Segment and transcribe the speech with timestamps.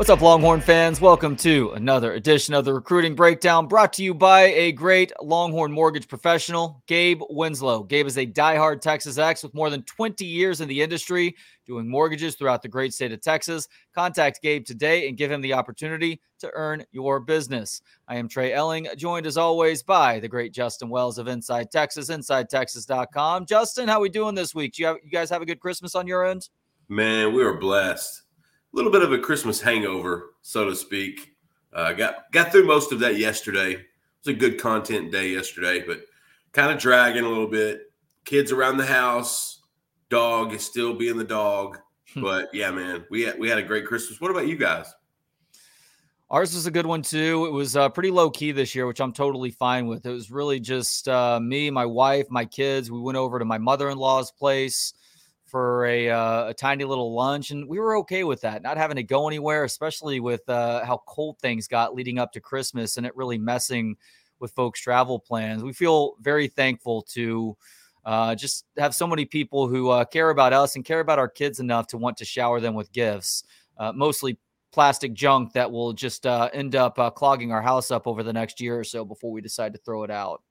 [0.00, 0.98] What's up, Longhorn fans?
[0.98, 5.70] Welcome to another edition of the Recruiting Breakdown brought to you by a great Longhorn
[5.70, 7.82] mortgage professional, Gabe Winslow.
[7.82, 11.36] Gabe is a diehard Texas Ex with more than 20 years in the industry
[11.66, 13.68] doing mortgages throughout the great state of Texas.
[13.94, 17.82] Contact Gabe today and give him the opportunity to earn your business.
[18.08, 22.08] I am Trey Elling, joined as always by the great Justin Wells of Inside Texas,
[22.08, 23.44] InsideTexas.com.
[23.44, 24.72] Justin, how we doing this week?
[24.72, 26.48] Do you, have, you guys have a good Christmas on your end?
[26.88, 28.22] Man, we were blessed
[28.72, 31.34] little bit of a Christmas hangover, so to speak.
[31.72, 33.72] Uh, got got through most of that yesterday.
[33.72, 33.86] It
[34.26, 36.02] was a good content day yesterday, but
[36.52, 37.92] kind of dragging a little bit.
[38.24, 39.62] Kids around the house,
[40.08, 41.78] dog is still being the dog.
[42.14, 42.22] Hmm.
[42.22, 44.20] but yeah, man, we had we had a great Christmas.
[44.20, 44.92] What about you guys?
[46.30, 47.46] Ours was a good one too.
[47.46, 50.06] It was uh, pretty low key this year, which I'm totally fine with.
[50.06, 52.90] It was really just uh, me, my wife, my kids.
[52.90, 54.94] We went over to my mother in law's place
[55.50, 58.96] for a, uh, a tiny little lunch, and we were okay with that, not having
[58.96, 63.04] to go anywhere, especially with uh, how cold things got leading up to Christmas and
[63.04, 63.96] it really messing
[64.38, 65.62] with folks' travel plans.
[65.62, 67.56] We feel very thankful to
[68.04, 71.28] uh, just have so many people who uh, care about us and care about our
[71.28, 73.44] kids enough to want to shower them with gifts,
[73.76, 74.38] uh, mostly
[74.72, 78.60] plastic junk that will just uh, end up clogging our house up over the next
[78.60, 80.42] year or so before we decide to throw it out.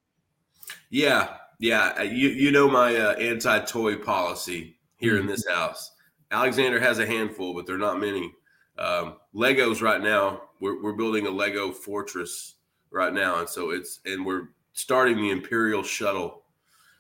[0.90, 5.32] Yeah, yeah, you you know my anti toy policy here in mm-hmm.
[5.32, 5.94] this house.
[6.32, 8.32] Alexander has a handful, but they're not many.
[8.78, 12.56] Um, Legos right now, we're, we're building a Lego fortress
[12.92, 16.44] right now, and so it's and we're starting the Imperial shuttle.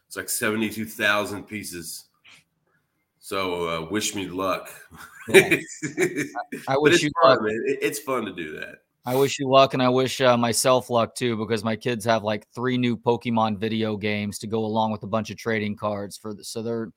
[0.08, 2.06] It's like seventy-two thousand pieces.
[3.20, 4.70] So uh, wish me luck.
[5.32, 5.58] Yeah.
[6.68, 7.42] I, I wish you fun, luck.
[7.44, 7.64] Man.
[7.68, 8.80] It, it's fun to do that.
[9.06, 12.24] I wish you luck, and I wish uh, myself luck too, because my kids have
[12.24, 16.18] like three new Pokemon video games to go along with a bunch of trading cards
[16.18, 16.92] for the, so they're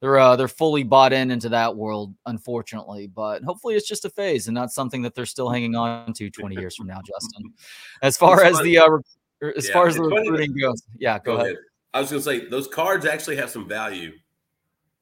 [0.00, 3.06] they're uh, they're fully bought in into that world, unfortunately.
[3.06, 6.30] But hopefully, it's just a phase and not something that they're still hanging on to
[6.30, 7.00] 20 years from now.
[7.04, 7.52] Justin,
[8.02, 8.88] as far as the uh,
[9.42, 10.60] er, as yeah, far as the recruiting funny.
[10.60, 11.46] goes, yeah, go, go ahead.
[11.46, 11.56] ahead.
[11.94, 14.12] I was going to say those cards actually have some value.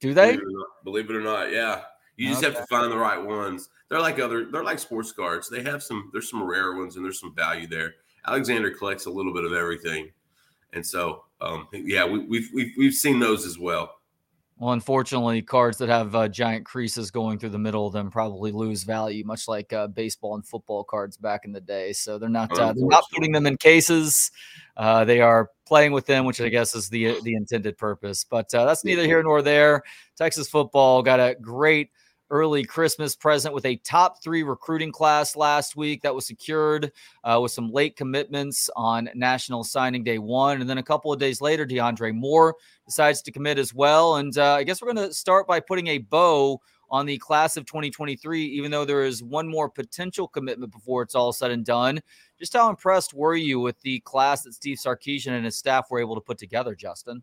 [0.00, 0.36] Do they?
[0.36, 1.82] Believe it or not, believe it or not yeah.
[2.16, 2.54] You just okay.
[2.54, 3.70] have to find the right ones.
[3.88, 4.46] They're like other.
[4.46, 5.48] They're like sports cards.
[5.48, 6.10] They have some.
[6.12, 7.94] There's some rare ones and there's some value there.
[8.26, 10.10] Alexander collects a little bit of everything,
[10.72, 13.96] and so um, yeah, we, we've we've we've seen those as well.
[14.64, 18.50] Well, unfortunately, cards that have uh, giant creases going through the middle of them probably
[18.50, 21.92] lose value, much like uh, baseball and football cards back in the day.
[21.92, 24.30] So they're not uh, they're not putting them in cases.
[24.74, 28.24] Uh, they are playing with them, which I guess is the the intended purpose.
[28.24, 29.82] But uh, that's neither here nor there.
[30.16, 31.90] Texas football got a great
[32.34, 36.90] early Christmas present with a top three recruiting class last week that was secured
[37.22, 40.60] uh, with some late commitments on National Signing Day one.
[40.60, 42.56] And then a couple of days later, DeAndre Moore
[42.86, 44.16] decides to commit as well.
[44.16, 47.56] And uh, I guess we're going to start by putting a bow on the class
[47.56, 51.64] of 2023, even though there is one more potential commitment before it's all said and
[51.64, 52.00] done.
[52.36, 56.00] Just how impressed were you with the class that Steve Sarkisian and his staff were
[56.00, 57.22] able to put together, Justin?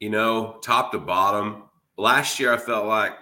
[0.00, 1.64] you know, top to bottom.
[1.96, 3.12] Last year, I felt like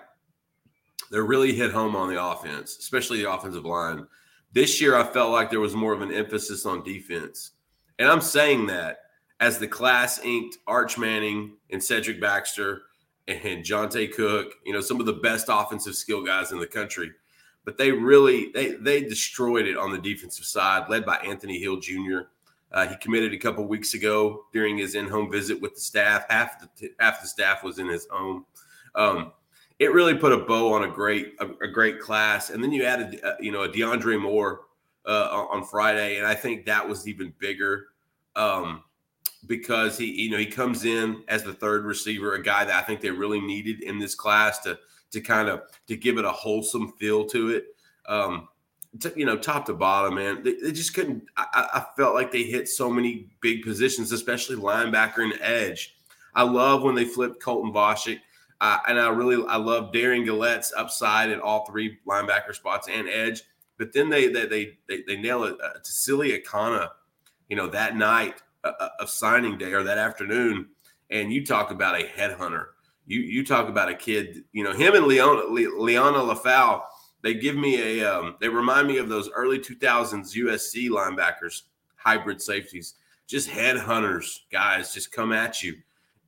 [1.11, 4.07] they really hit home on the offense, especially the offensive line.
[4.53, 7.53] This year, I felt like there was more of an emphasis on defense.
[7.99, 8.99] And I'm saying that
[9.41, 12.83] as the class inked Arch Manning and Cedric Baxter
[13.29, 17.11] and Johntay Cook, you know, some of the best offensive skill guys in the country.
[17.65, 21.81] But they really they they destroyed it on the defensive side, led by Anthony Hill
[21.81, 22.21] Jr.
[22.77, 26.27] Uh, he committed a couple weeks ago during his in-home visit with the staff.
[26.29, 28.45] Half the half the staff was in his home.
[28.95, 29.33] Um,
[29.79, 32.85] it really put a bow on a great a, a great class, and then you
[32.85, 34.61] added uh, you know a DeAndre Moore
[35.07, 37.87] uh, on Friday, and I think that was even bigger
[38.37, 38.83] um,
[39.47, 42.83] because he you know he comes in as the third receiver, a guy that I
[42.83, 44.79] think they really needed in this class to
[45.13, 47.69] to kind of to give it a wholesome feel to it.
[48.07, 48.49] Um,
[49.17, 51.25] you know, top to bottom, man, they, they just couldn't.
[51.37, 55.97] I, I, felt like they hit so many big positions, especially linebacker and edge.
[56.35, 58.21] I love when they flipped Colton Vasek,
[58.61, 63.09] uh, and I really I love Derion Gullette's upside at all three linebacker spots and
[63.09, 63.43] edge.
[63.79, 66.91] But then they they they they, they nail it uh, Tausili Akana,
[67.49, 70.69] you know, that night uh, uh, of signing day or that afternoon,
[71.11, 72.67] and you talk about a headhunter.
[73.07, 76.83] You you talk about a kid, you know, him and Liona Liona Lefau
[77.23, 81.63] They give me a, um, they remind me of those early 2000s USC linebackers,
[81.97, 82.95] hybrid safeties,
[83.27, 85.77] just headhunters, guys, just come at you.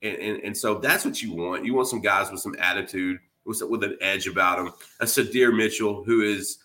[0.02, 1.64] And, and, and so that's what you want.
[1.64, 4.72] You want some guys with some attitude, with, with an edge about them.
[5.00, 6.58] A Sydir Mitchell, who is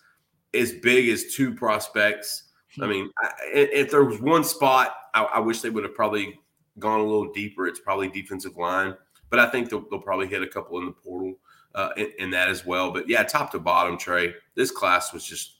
[0.52, 2.44] as big as two prospects.
[2.80, 6.38] I mean, I, if there was one spot, I, I wish they would have probably
[6.78, 7.66] gone a little deeper.
[7.66, 8.94] It's probably defensive line,
[9.30, 11.34] but I think they'll, they'll probably hit a couple in the portal
[11.74, 12.90] uh, in, in, that as well.
[12.90, 15.56] But yeah, top to bottom, Trey, this class was just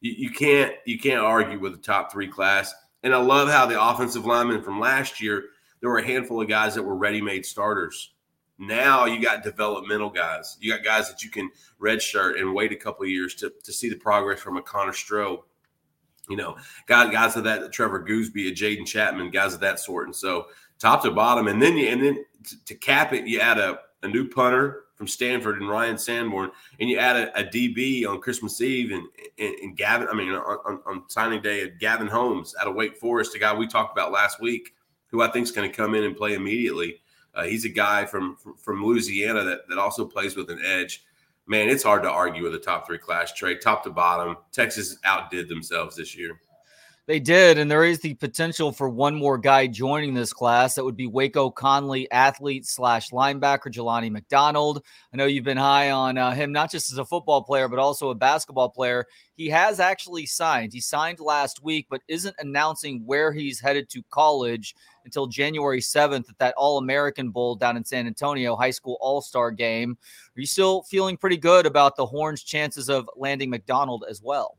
[0.00, 2.74] you, you can't you can't argue with the top three class.
[3.02, 5.44] And I love how the offensive linemen from last year
[5.80, 8.14] there were a handful of guys that were ready-made starters.
[8.58, 10.56] Now you got developmental guys.
[10.58, 13.90] You got guys that you can redshirt and wait a couple years to, to see
[13.90, 15.42] the progress from a Connor Stroh.
[16.30, 16.56] You know,
[16.86, 20.06] guys, guys of that, Trevor Goosby, a Jaden Chapman, guys of that sort.
[20.06, 20.46] And so
[20.78, 23.78] top to bottom, and then you and then to, to cap it, you add a,
[24.02, 28.20] a new punter from Stanford and Ryan Sanborn, and you add a, a DB on
[28.20, 29.06] Christmas Eve and,
[29.38, 30.08] and, and Gavin.
[30.08, 33.54] I mean, on, on, signing day, at Gavin Holmes out of Wake Forest, a guy
[33.54, 34.74] we talked about last week,
[35.08, 37.00] who I think is going to come in and play immediately.
[37.34, 41.04] Uh, he's a guy from from Louisiana that that also plays with an edge.
[41.46, 44.36] Man, it's hard to argue with a top three class trade, top to bottom.
[44.52, 46.40] Texas outdid themselves this year.
[47.06, 50.74] They did, and there is the potential for one more guy joining this class.
[50.74, 54.82] That would be Waco Connally, athlete slash linebacker Jelani McDonald.
[55.12, 57.78] I know you've been high on uh, him, not just as a football player, but
[57.78, 59.04] also a basketball player.
[59.36, 60.72] He has actually signed.
[60.72, 64.74] He signed last week, but isn't announcing where he's headed to college
[65.04, 69.20] until January 7th at that All American Bowl down in San Antonio, high school All
[69.20, 69.98] Star game.
[70.34, 74.56] Are you still feeling pretty good about the Horns' chances of landing McDonald as well?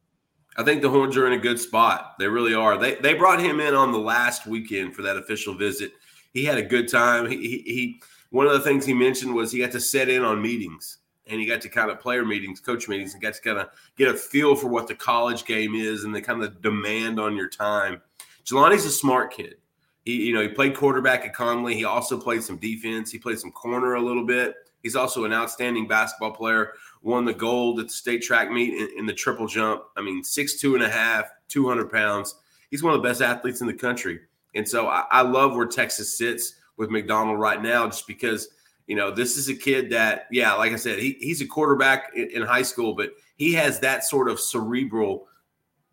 [0.58, 2.16] I think the Horns are in a good spot.
[2.18, 2.78] They really are.
[2.78, 5.92] They they brought him in on the last weekend for that official visit.
[6.34, 7.30] He had a good time.
[7.30, 10.24] He, he, he one of the things he mentioned was he got to set in
[10.24, 10.98] on meetings
[11.28, 13.70] and he got to kind of player meetings, coach meetings, and got to kind of
[13.98, 17.36] get a feel for what the college game is and the kind of demand on
[17.36, 18.02] your time.
[18.46, 19.56] Jelani's a smart kid.
[20.04, 21.74] He, you know, he played quarterback at Connally.
[21.74, 23.12] He also played some defense.
[23.12, 24.54] He played some corner a little bit.
[24.86, 29.00] He's also an outstanding basketball player won the gold at the state track meet in,
[29.00, 29.82] in the triple jump.
[29.98, 32.36] I mean, six two and a half, two hundred pounds.
[32.70, 34.20] He's one of the best athletes in the country.
[34.54, 38.50] And so I, I love where Texas sits with McDonald right now, just because,
[38.86, 42.12] you know, this is a kid that, yeah, like I said, he, he's a quarterback
[42.16, 45.28] in, in high school, but he has that sort of cerebral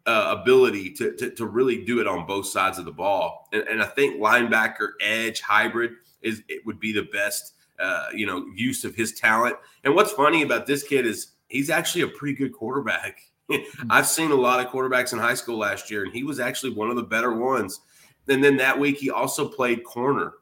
[0.04, 3.48] uh, ability to, to, to, really do it on both sides of the ball.
[3.54, 8.26] And, and I think linebacker, edge, hybrid is it would be the best uh, you
[8.26, 9.56] know, use of his talent.
[9.84, 13.20] And what's funny about this kid is he's actually a pretty good quarterback.
[13.90, 16.72] I've seen a lot of quarterbacks in high school last year, and he was actually
[16.72, 17.80] one of the better ones.
[18.28, 20.34] And then that week, he also played corner,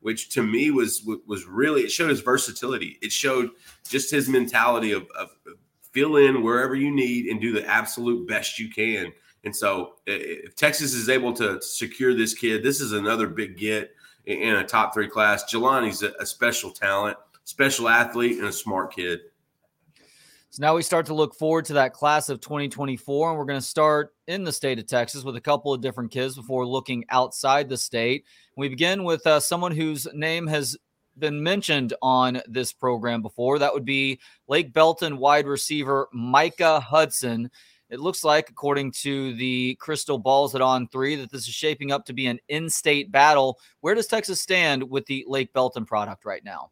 [0.00, 2.98] which to me was was really it showed his versatility.
[3.00, 3.50] It showed
[3.88, 5.30] just his mentality of, of
[5.92, 9.12] fill in wherever you need and do the absolute best you can.
[9.44, 13.94] And so, if Texas is able to secure this kid, this is another big get
[14.28, 15.50] in a top three class.
[15.50, 19.20] Jelani's a, a special talent, special athlete, and a smart kid.
[20.50, 23.60] So now we start to look forward to that class of 2024, and we're going
[23.60, 27.04] to start in the state of Texas with a couple of different kids before looking
[27.10, 28.24] outside the state.
[28.56, 30.76] We begin with uh, someone whose name has
[31.18, 33.58] been mentioned on this program before.
[33.58, 37.50] That would be Lake Belton wide receiver Micah Hudson.
[37.90, 42.04] It looks like, according to the crystal balls at On3, that this is shaping up
[42.06, 43.58] to be an in-state battle.
[43.80, 46.70] Where does Texas stand with the Lake Belton product right now?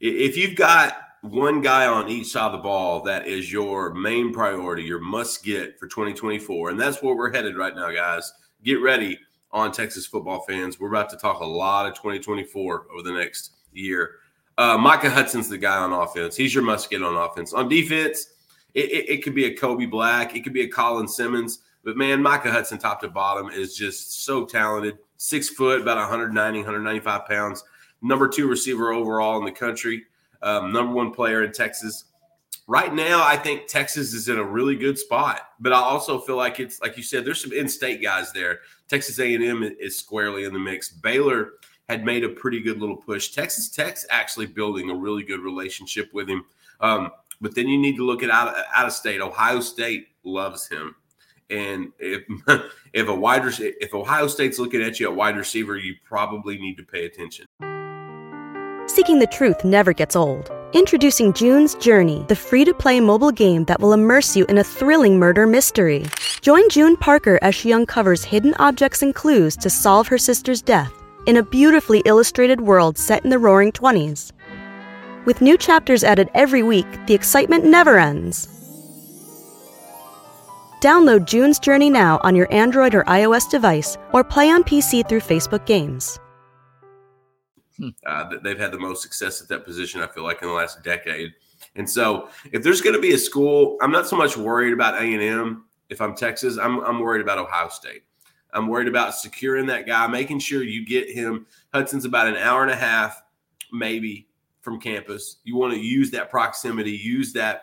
[0.00, 4.32] If you've got one guy on each side of the ball that is your main
[4.32, 8.32] priority, your must get for 2024, and that's where we're headed right now, guys.
[8.62, 9.18] Get ready
[9.50, 10.78] on Texas football fans.
[10.78, 14.16] We're about to talk a lot of 2024 over the next year.
[14.58, 16.36] Uh, Micah Hudson's the guy on offense.
[16.36, 17.52] He's your must get on offense.
[17.52, 18.26] On defense,
[18.76, 21.96] it, it, it, could be a Kobe Black, it could be a Colin Simmons, but
[21.96, 24.98] man, Micah Hudson, top to bottom, is just so talented.
[25.16, 27.64] Six foot, about 190, 195 pounds.
[28.02, 30.04] Number two receiver overall in the country.
[30.42, 32.04] Um, number one player in Texas.
[32.66, 36.36] Right now, I think Texas is in a really good spot, but I also feel
[36.36, 37.24] like it's like you said.
[37.24, 38.58] There's some in-state guys there.
[38.88, 40.88] Texas A&M is squarely in the mix.
[40.90, 41.52] Baylor
[41.88, 43.28] had made a pretty good little push.
[43.28, 46.44] Texas Tech's actually building a really good relationship with him.
[46.80, 49.20] Um, but then you need to look at out, out of state.
[49.20, 50.94] Ohio State loves him.
[51.50, 52.24] And if
[52.92, 56.76] if a wide if Ohio State's looking at you at wide receiver, you probably need
[56.76, 57.46] to pay attention.
[58.88, 60.50] Seeking the truth never gets old.
[60.72, 65.46] Introducing June's Journey, the free-to-play mobile game that will immerse you in a thrilling murder
[65.46, 66.06] mystery.
[66.40, 70.92] Join June Parker as she uncovers hidden objects and clues to solve her sister's death
[71.26, 74.32] in a beautifully illustrated world set in the Roaring Twenties.
[75.26, 78.46] With new chapters added every week, the excitement never ends.
[80.80, 85.20] Download June's Journey now on your Android or iOS device or play on PC through
[85.20, 86.20] Facebook Games.
[88.06, 90.84] Uh, they've had the most success at that position, I feel like, in the last
[90.84, 91.32] decade.
[91.74, 94.94] And so, if there's going to be a school, I'm not so much worried about
[94.94, 95.64] A and M.
[95.90, 98.04] If I'm Texas, I'm I'm worried about Ohio State.
[98.52, 101.46] I'm worried about securing that guy, making sure you get him.
[101.74, 103.22] Hudson's about an hour and a half,
[103.72, 104.25] maybe,
[104.66, 105.36] from campus.
[105.44, 107.62] You want to use that proximity, use that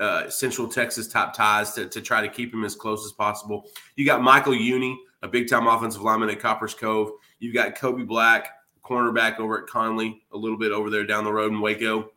[0.00, 3.66] uh, Central Texas top ties to, to try to keep him as close as possible.
[3.96, 7.10] You got Michael Uini, a big time offensive lineman at Copperas Cove.
[7.40, 8.48] You've got Kobe Black,
[8.82, 12.10] cornerback over at Connally, a little bit over there down the road in Waco.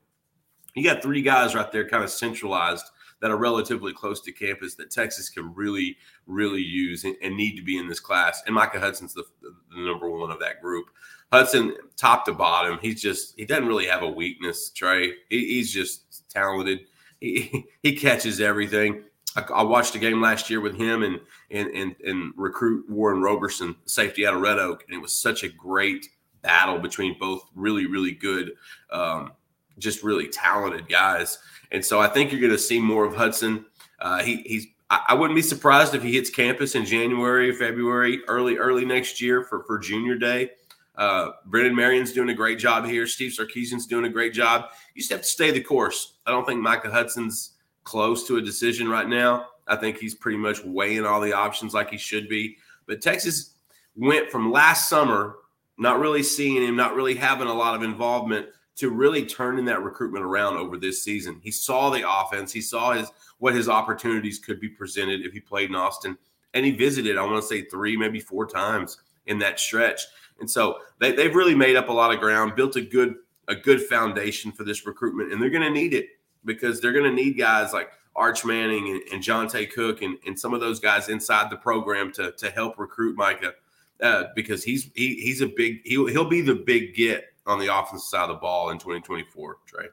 [0.74, 2.86] You got three guys right there, kind of centralized,
[3.20, 7.56] that are relatively close to campus that Texas can really, really use and, and need
[7.58, 8.42] to be in this class.
[8.46, 9.53] And Micah Hudson's the, the,
[9.86, 10.88] number one of that group.
[11.34, 14.70] Hudson, top to bottom, he's just he doesn't really have a weakness.
[14.70, 16.82] Trey, he, he's just talented.
[17.20, 19.04] He he catches everything.
[19.36, 23.20] I, I, watched a game last year with him and and and, and recruit Warren
[23.20, 26.06] Roberson, safety out of Red Oak, and it was such a great
[26.44, 28.52] battle between both really, really good,
[28.92, 29.32] um,
[29.80, 31.40] just really talented guys.
[31.72, 33.66] And so I think you're going to see more of Hudson.
[34.00, 38.58] Uh, he, he's I wouldn't be surprised if he hits campus in January, February, early,
[38.58, 40.52] early next year for, for junior day.
[40.96, 43.08] Uh, Brennan Marion's doing a great job here.
[43.08, 44.66] Steve Sarkisian's doing a great job.
[44.94, 46.14] You just have to stay the course.
[46.26, 47.52] I don't think Micah Hudson's
[47.84, 49.48] close to a decision right now.
[49.68, 52.58] I think he's pretty much weighing all the options like he should be.
[52.86, 53.56] But Texas
[53.96, 55.38] went from last summer
[55.78, 59.84] not really seeing him, not really having a lot of involvement to really turning that
[59.84, 61.40] recruitment around over this season.
[61.44, 65.40] He saw the offense, he saw his what his opportunities could be presented if he
[65.40, 66.18] played in Austin,
[66.54, 67.18] and he visited.
[67.18, 70.02] I want to say three, maybe four times in that stretch.
[70.40, 73.16] And so they, they've really made up a lot of ground, built a good
[73.50, 76.08] a good foundation for this recruitment, and they're going to need it
[76.46, 80.40] because they're going to need guys like Arch Manning and, and Johntay Cook and, and
[80.40, 83.54] some of those guys inside the program to, to help recruit Micah
[84.02, 87.75] uh, because he's he, he's a big he'll, he'll be the big get on the
[87.75, 89.88] offensive side of the ball in 2024 Trey.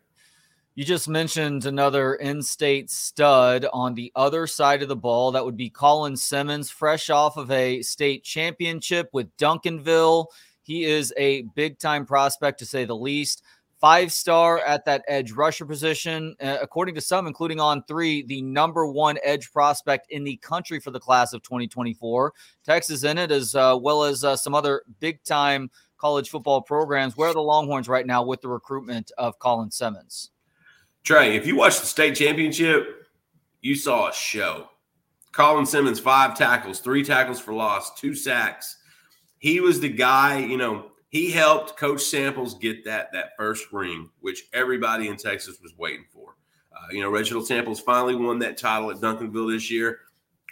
[0.81, 5.31] You just mentioned another in-state stud on the other side of the ball.
[5.31, 10.29] That would be Colin Simmons, fresh off of a state championship with Duncanville.
[10.63, 13.43] He is a big-time prospect to say the least
[13.79, 16.35] five star at that edge rusher position.
[16.41, 20.93] Uh, according to some, including On3, the number one edge prospect in the country for
[20.93, 22.33] the class of 2024.
[22.65, 27.19] Texas in it, as uh, well as uh, some other big time college football programs.
[27.19, 30.31] Where are the Longhorns right now with the recruitment of Colin Simmons?
[31.05, 33.07] Trey, if you watched the state championship,
[33.61, 34.69] you saw a show.
[35.33, 38.77] Colin Simmons, five tackles, three tackles for loss, two sacks.
[39.39, 44.11] He was the guy, you know, he helped Coach Samples get that that first ring,
[44.21, 46.37] which everybody in Texas was waiting for.
[46.73, 50.01] Uh, you know, Reginald Samples finally won that title at Duncanville this year.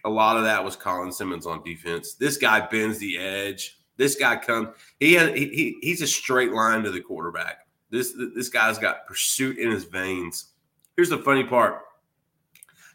[0.04, 2.14] A lot of that was Colin Simmons on defense.
[2.14, 3.78] This guy bends the edge.
[3.96, 4.68] This guy comes.
[4.98, 5.16] He.
[5.16, 7.67] He, he, he's a straight line to the quarterback.
[7.90, 10.52] This this guy's got pursuit in his veins.
[10.96, 11.82] Here's the funny part.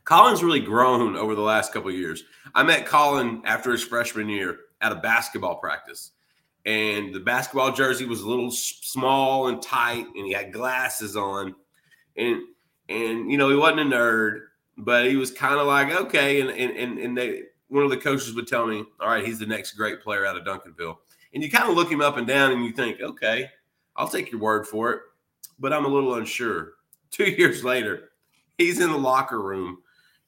[0.03, 2.23] Colin's really grown over the last couple years.
[2.53, 6.11] I met Colin after his freshman year at a basketball practice
[6.65, 11.55] and the basketball jersey was a little small and tight, and he had glasses on,
[12.15, 12.41] and
[12.87, 14.41] and you know he wasn't a nerd,
[14.77, 17.97] but he was kind of like okay, and and and, and they one of the
[17.97, 20.97] coaches would tell me, all right, he's the next great player out of Duncanville,
[21.33, 23.49] and you kind of look him up and down, and you think, okay,
[23.95, 25.01] I'll take your word for it,
[25.59, 26.73] but I'm a little unsure.
[27.11, 28.09] Two years later,
[28.57, 29.79] he's in the locker room.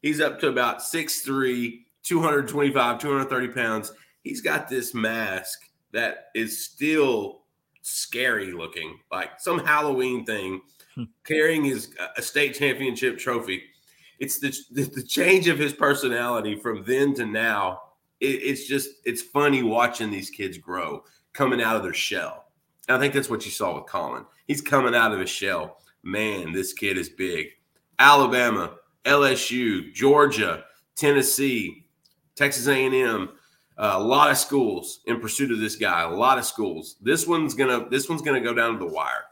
[0.02, 3.92] He's up to about 6'3, 225, 230 pounds.
[4.24, 7.42] He's got this mask that is still
[7.82, 10.62] scary looking, like some Halloween thing,
[10.94, 11.04] hmm.
[11.24, 13.64] carrying his a state championship trophy.
[14.20, 17.82] It's the, the, the change of his personality from then to now.
[18.20, 21.04] It, it's just it's funny watching these kids grow,
[21.34, 22.45] coming out of their shell.
[22.88, 24.26] And I think that's what you saw with Colin.
[24.48, 25.78] He's coming out of his shell.
[26.04, 27.48] Man, this kid is big.
[27.98, 28.76] Alabama,
[29.06, 30.66] LSU, Georgia,
[30.96, 31.86] Tennessee,
[32.36, 33.30] Texas A&M,
[33.78, 36.04] uh, a lot of schools in pursuit of this guy.
[36.04, 36.96] A lot of schools.
[37.02, 37.90] This one's gonna.
[37.90, 39.26] This one's gonna go down to the wire.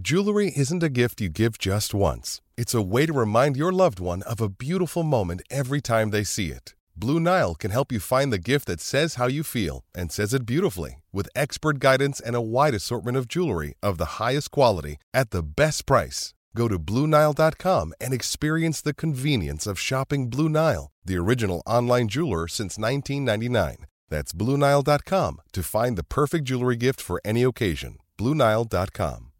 [0.00, 2.40] Jewelry isn't a gift you give just once.
[2.56, 6.24] It's a way to remind your loved one of a beautiful moment every time they
[6.24, 6.74] see it.
[6.94, 10.34] Blue Nile can help you find the gift that says how you feel and says
[10.34, 14.96] it beautifully with expert guidance and a wide assortment of jewelry of the highest quality
[15.12, 16.34] at the best price.
[16.54, 22.46] Go to BlueNile.com and experience the convenience of shopping Blue Nile, the original online jeweler
[22.46, 23.86] since 1999.
[24.10, 27.96] That's BlueNile.com to find the perfect jewelry gift for any occasion.
[28.18, 29.32] BlueNile.com.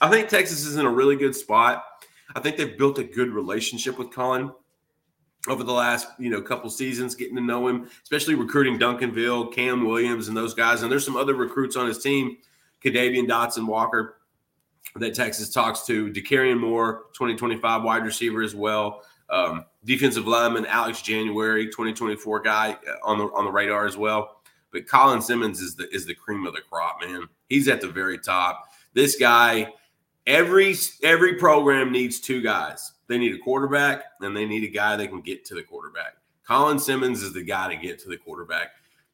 [0.00, 1.84] I think Texas is in a really good spot.
[2.34, 4.52] I think they've built a good relationship with Colin.
[5.48, 9.86] Over the last you know couple seasons, getting to know him, especially recruiting Duncanville, Cam
[9.86, 10.82] Williams, and those guys.
[10.82, 12.36] And there's some other recruits on his team,
[12.84, 14.18] Kadavian Dotson Walker,
[14.96, 16.12] that Texas talks to.
[16.12, 19.02] Dakorien Moore, 2025 wide receiver as well.
[19.30, 24.42] Um, defensive lineman Alex January, 2024 guy uh, on the on the radar as well.
[24.72, 27.28] But Colin Simmons is the is the cream of the crop, man.
[27.48, 28.68] He's at the very top.
[28.92, 29.72] This guy,
[30.26, 32.92] every every program needs two guys.
[33.10, 36.14] They need a quarterback and they need a guy that can get to the quarterback.
[36.46, 38.68] Colin Simmons is the guy to get to the quarterback.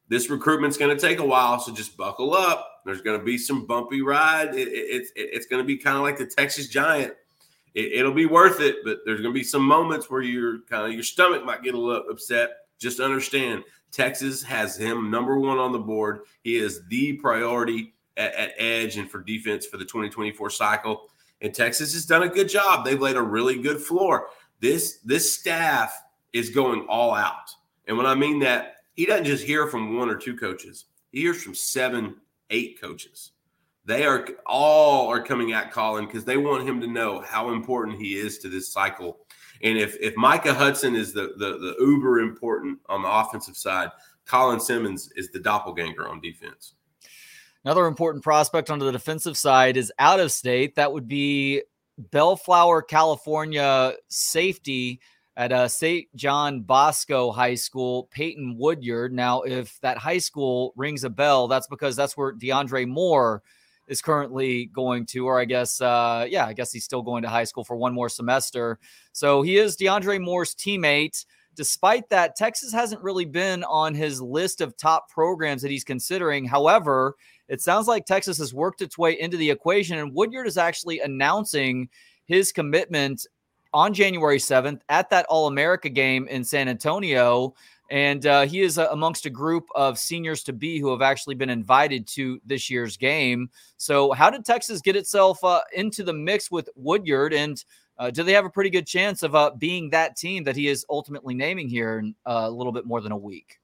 [0.09, 2.83] This recruitment's going to take a while, so just buckle up.
[2.85, 4.55] There's going to be some bumpy ride.
[4.55, 7.15] It, it, it, it's going to be kind of like the Texas Giant.
[7.73, 10.87] It, will be worth it, but there's going to be some moments where your kind
[10.87, 12.51] of your stomach might get a little upset.
[12.79, 16.21] Just understand, Texas has him number one on the board.
[16.43, 21.09] He is the priority at, at edge and for defense for the 2024 cycle.
[21.41, 22.85] And Texas has done a good job.
[22.85, 24.29] They've laid a really good floor.
[24.61, 26.03] This this staff
[26.33, 27.51] is going all out.
[27.87, 30.87] And when I mean that, he doesn't just hear from one or two coaches.
[31.13, 32.17] He hears from seven,
[32.51, 33.33] eight coaches.
[33.85, 38.01] They are all are coming at Colin because they want him to know how important
[38.01, 39.19] he is to this cycle.
[39.63, 43.91] And if if Micah Hudson is the the, the uber important on the offensive side,
[44.27, 46.75] Colin Simmons is the doppelganger on defense.
[47.67, 50.77] Another important prospect on the defensive side is out of state.
[50.77, 51.63] That would be
[51.99, 55.01] Bellflower, California safety
[55.37, 56.07] at uh, St.
[56.15, 59.13] John Bosco High School, Peyton Woodyard.
[59.13, 63.43] Now, if that high school rings a bell, that's because that's where DeAndre Moore
[63.89, 67.29] is currently going to, or I guess, uh, yeah, I guess he's still going to
[67.29, 68.79] high school for one more semester.
[69.11, 71.25] So he is DeAndre Moore's teammate.
[71.57, 76.45] Despite that, Texas hasn't really been on his list of top programs that he's considering.
[76.45, 77.17] However,
[77.49, 81.01] it sounds like Texas has worked its way into the equation, and Woodyard is actually
[81.01, 81.89] announcing
[82.27, 83.27] his commitment
[83.73, 87.55] on January 7th at that All America game in San Antonio.
[87.89, 91.37] And uh, he is uh, amongst a group of seniors to be who have actually
[91.37, 93.49] been invited to this year's game.
[93.77, 97.33] So, how did Texas get itself uh, into the mix with Woodyard?
[97.33, 97.65] And
[97.99, 100.67] uh, do they have a pretty good chance of uh, being that team that he
[100.67, 103.61] is ultimately naming here in uh, a little bit more than a week?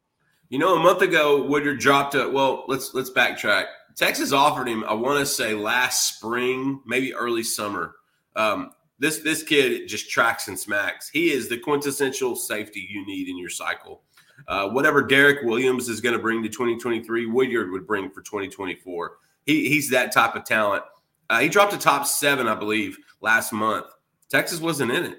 [0.50, 2.30] You know, a month ago, Woodyard dropped it.
[2.30, 3.64] Well, let's let's backtrack.
[3.96, 7.96] Texas offered him, I want to say last spring, maybe early summer.
[8.36, 11.08] Um, this this kid just tracks and smacks.
[11.08, 14.02] He is the quintessential safety you need in your cycle.
[14.48, 19.18] Uh, whatever Derek Williams is going to bring to 2023, Woodyard would bring for 2024.
[19.44, 20.84] He, he's that type of talent.
[21.28, 23.86] Uh, he dropped a top seven, I believe, last month.
[24.28, 25.18] Texas wasn't in it.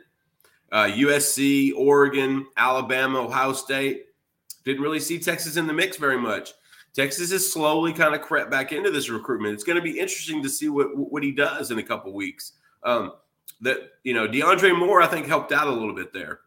[0.72, 4.06] Uh, USC, Oregon, Alabama, Ohio State,
[4.66, 6.52] didn't really see Texas in the mix very much.
[6.94, 9.54] Texas has slowly kind of crept back into this recruitment.
[9.54, 12.54] It's going to be interesting to see what what he does in a couple weeks.
[12.84, 13.14] Um,
[13.62, 16.42] that you know, DeAndre Moore, I think, helped out a little bit there.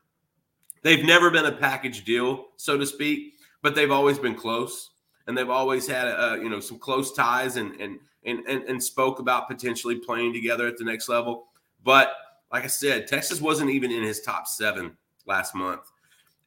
[0.82, 4.90] They've never been a package deal, so to speak, but they've always been close,
[5.26, 8.82] and they've always had a, you know some close ties, and and and and, and
[8.82, 11.48] spoke about potentially playing together at the next level.
[11.82, 12.12] But
[12.52, 15.90] like I said, Texas wasn't even in his top seven last month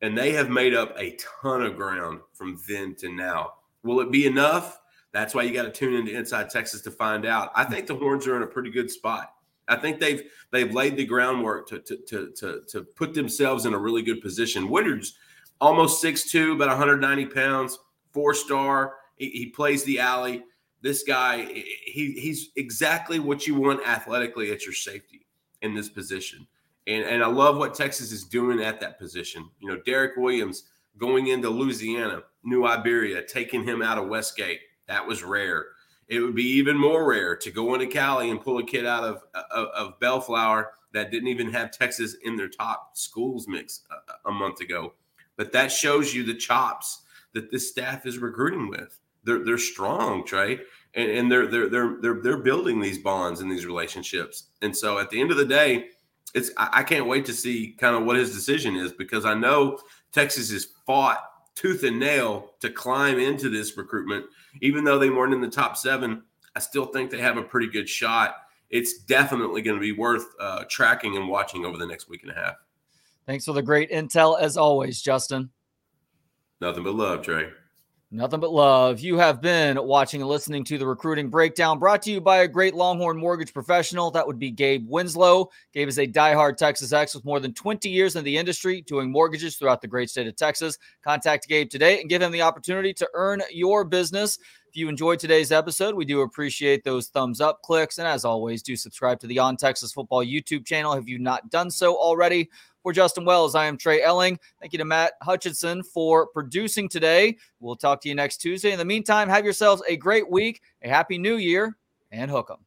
[0.01, 3.53] and they have made up a ton of ground from then to now.
[3.83, 4.79] Will it be enough?
[5.11, 7.51] That's why you got to tune into Inside Texas to find out.
[7.55, 9.33] I think the Horns are in a pretty good spot.
[9.67, 13.73] I think they've they've laid the groundwork to to to to, to put themselves in
[13.73, 14.67] a really good position.
[14.67, 15.13] Woodyard's
[15.61, 17.77] almost 6'2", about 190 pounds,
[18.11, 18.95] four star.
[19.15, 20.43] He, he plays the alley.
[20.81, 25.27] This guy, he he's exactly what you want athletically at your safety
[25.61, 26.47] in this position.
[26.87, 29.49] And, and I love what Texas is doing at that position.
[29.59, 30.63] You know, Derek Williams
[30.97, 34.61] going into Louisiana, New Iberia, taking him out of Westgate.
[34.87, 35.67] That was rare.
[36.07, 39.03] It would be even more rare to go into Cali and pull a kid out
[39.03, 44.29] of, of, of Bellflower that didn't even have Texas in their top schools mix a,
[44.29, 44.93] a month ago.
[45.35, 48.99] But that shows you the chops that this staff is recruiting with.
[49.23, 50.59] They're, they're strong, Trey,
[50.95, 54.45] and, and they're, they're, they're, they're, they're building these bonds and these relationships.
[54.63, 55.89] And so at the end of the day,
[56.33, 59.79] it's I can't wait to see kind of what his decision is because I know
[60.11, 61.28] Texas has fought
[61.59, 64.25] tooth and nail to climb into this recruitment.
[64.61, 66.23] Even though they weren't in the top seven,
[66.55, 68.35] I still think they have a pretty good shot.
[68.69, 72.31] It's definitely going to be worth uh, tracking and watching over the next week and
[72.31, 72.55] a half.
[73.25, 75.49] Thanks for the great intel as always, Justin.
[76.61, 77.49] Nothing but love, Trey.
[78.11, 79.01] Nothing but love.
[79.01, 82.47] You have been watching and listening to the recruiting breakdown brought to you by a
[82.47, 84.09] great Longhorn mortgage professional.
[84.09, 85.51] That would be Gabe Winslow.
[85.73, 89.11] Gabe is a diehard Texas Ex with more than 20 years in the industry doing
[89.11, 90.79] mortgages throughout the great state of Texas.
[91.03, 94.39] Contact Gabe today and give him the opportunity to earn your business.
[94.69, 97.99] If you enjoyed today's episode, we do appreciate those thumbs up clicks.
[97.99, 101.51] And as always, do subscribe to the On Texas Football YouTube channel if you've not
[101.51, 102.49] done so already.
[102.83, 104.39] For Justin Wells, I am Trey Elling.
[104.61, 107.35] Thank you to Matt Hutchinson for producing today.
[107.59, 108.71] We'll talk to you next Tuesday.
[108.71, 111.77] In the meantime, have yourselves a great week, a happy new year,
[112.11, 112.65] and hook 'em.